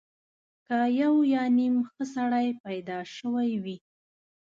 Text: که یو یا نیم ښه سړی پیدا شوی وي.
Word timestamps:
که 0.67 0.77
یو 1.01 1.13
یا 1.33 1.43
نیم 1.57 1.75
ښه 1.93 2.03
سړی 2.15 2.47
پیدا 2.63 2.97
شوی 3.15 3.51
وي. 3.63 3.77